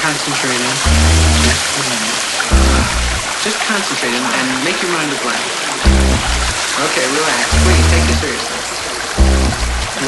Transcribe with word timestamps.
concentrating. 0.00 0.74
Just. 1.44 1.60
Just 3.44 3.56
concentrate 3.64 4.12
and, 4.12 4.64
make 4.64 4.80
your 4.82 4.92
mind 4.92 5.10
a 5.12 5.16
blank. 5.22 5.40
Okay, 6.88 7.06
relax. 7.08 7.48
Please, 7.64 7.86
take 7.88 8.04
this 8.04 8.20
seriously. 8.20 8.60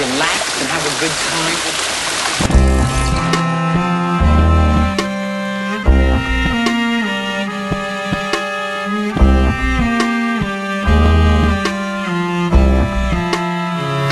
Relax 0.00 0.60
and 0.60 0.68
have 0.68 0.84
a 0.84 0.92
good 1.00 1.12
time. 1.32 1.56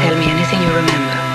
Tell 0.01 0.17
me 0.19 0.27
anything 0.31 0.63
you 0.63 0.73
remember. 0.75 1.30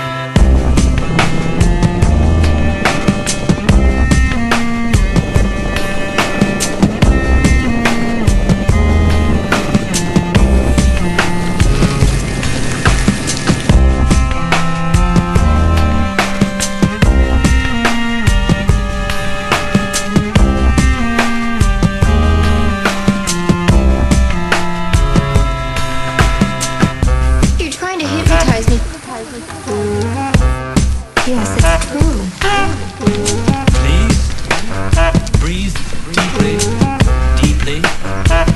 Yes, 31.27 31.57
it's 31.57 31.85
true. 31.89 32.21
Please 33.81 34.13
breathe 35.41 35.73
deeply, 36.13 36.53
deeply, 37.41 37.81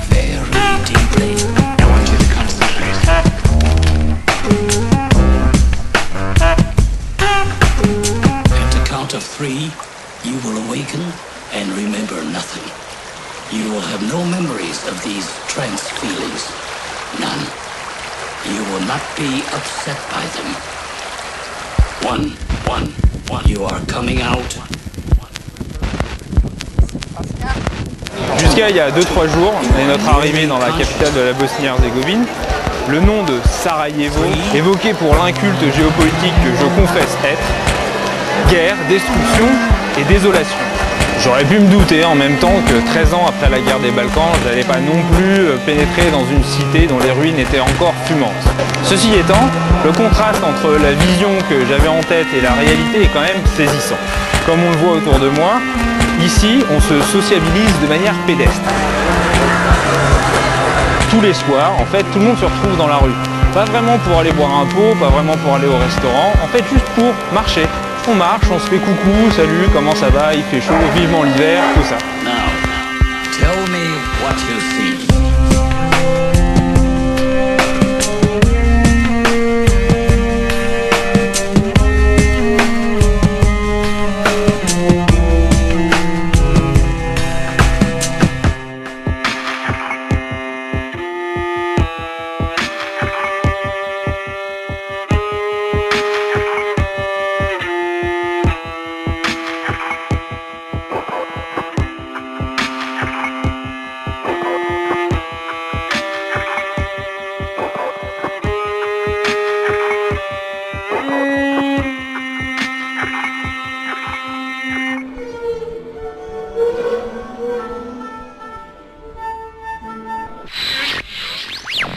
very 0.06 0.54
deeply. 0.86 1.34
I 1.66 1.86
want 1.90 2.06
you 2.12 2.18
to 2.22 2.30
concentrate. 2.30 2.98
At 8.54 8.70
the 8.70 8.84
count 8.86 9.16
of 9.16 9.24
three, 9.24 9.72
you 10.24 10.38
will 10.46 10.62
awaken 10.70 11.02
and 11.54 11.72
remember 11.72 12.24
nothing. 12.26 12.70
You 13.50 13.72
will 13.72 13.82
have 13.82 14.04
no 14.04 14.24
memories 14.26 14.86
of 14.88 15.04
these 15.04 15.26
trance 15.48 15.90
feelings. 15.90 16.52
None. 17.18 17.48
You 18.46 18.62
will 18.70 18.86
not 18.86 19.02
be 19.18 19.42
upset 19.58 19.98
by 20.12 20.24
them. 20.38 20.54
One, 22.06 22.38
Jusqu'à 28.38 28.70
il 28.70 28.76
y 28.76 28.80
a 28.80 28.90
2-3 28.90 29.28
jours, 29.34 29.54
et 29.80 29.86
notre 29.86 30.08
arrivée 30.08 30.46
dans 30.46 30.60
la 30.60 30.68
capitale 30.68 31.14
de 31.14 31.22
la 31.22 31.34
Bosnie-Herzégovine, 31.34 32.26
le 32.90 33.00
nom 33.00 33.24
de 33.24 33.34
Sarajevo, 33.46 34.24
évoqué 34.56 34.94
pour 34.94 35.16
l'inculte 35.16 35.62
géopolitique 35.76 36.34
que 36.44 36.52
je 36.60 36.82
confesse 36.82 37.18
être, 37.24 38.50
guerre, 38.50 38.76
destruction 38.88 39.48
et 40.00 40.04
désolation. 40.06 40.79
J'aurais 41.22 41.44
pu 41.44 41.60
me 41.60 41.68
douter 41.68 42.06
en 42.06 42.16
même 42.16 42.38
temps 42.38 42.62
que 42.66 42.80
13 42.92 43.14
ans 43.14 43.26
après 43.28 43.50
la 43.50 43.60
guerre 43.60 43.80
des 43.80 43.92
Balkans, 43.92 44.32
je 44.42 44.50
n'allais 44.50 44.64
pas 44.64 44.80
non 44.80 45.04
plus 45.18 45.40
euh, 45.40 45.58
pénétrer 45.66 46.10
dans 46.12 46.26
une 46.26 46.44
cité 46.46 46.88
dont 46.88 47.00
les 47.00 47.12
ruines 47.12 47.38
étaient 47.38 47.60
encore 47.60 47.94
fumantes. 48.06 48.32
Ceci 48.84 49.14
étant, 49.16 49.50
le 49.84 49.92
contraste 49.92 50.42
entre 50.42 50.72
la 50.82 50.94
vision 50.94 51.32
que 51.50 51.66
j'avais 51.68 51.90
en 51.90 52.00
tête 52.00 52.28
et 52.38 52.40
la 52.40 52.54
réalité 52.54 53.04
est 53.04 53.10
quand 53.14 53.20
même 53.22 53.44
saisissant. 53.58 53.98
Comme 54.46 54.60
on 54.64 54.72
le 54.72 54.78
voit 54.78 54.94
autour 54.94 55.20
de 55.20 55.28
moi, 55.28 55.60
ici 56.24 56.64
on 56.72 56.80
se 56.80 57.02
sociabilise 57.02 57.76
de 57.82 57.88
manière 57.88 58.16
pédestre. 58.26 58.72
Tous 61.10 61.20
les 61.20 61.34
soirs, 61.34 61.74
en 61.82 61.86
fait, 61.86 62.04
tout 62.14 62.20
le 62.20 62.26
monde 62.26 62.38
se 62.38 62.46
retrouve 62.46 62.78
dans 62.78 62.88
la 62.88 62.98
rue. 62.98 63.16
Pas 63.54 63.66
vraiment 63.66 63.98
pour 63.98 64.20
aller 64.20 64.32
boire 64.32 64.56
un 64.62 64.66
pot, 64.68 64.96
pas 64.98 65.10
vraiment 65.10 65.36
pour 65.44 65.56
aller 65.56 65.68
au 65.68 65.78
restaurant, 65.78 66.32
en 66.42 66.48
fait 66.48 66.64
juste 66.72 66.88
pour 66.96 67.12
marcher. 67.34 67.68
On 68.08 68.16
marche, 68.16 68.48
on 68.52 68.60
se 68.60 68.68
fait 68.68 68.80
coucou, 68.80 69.32
salut, 69.36 69.68
comment 69.72 69.94
ça 69.94 70.10
va, 70.10 70.34
il 70.34 70.44
fait 70.44 70.62
chaud, 70.62 70.74
vivement 70.96 71.24
l'hiver, 71.24 71.62
tout 71.76 71.84
ça. 71.84 71.98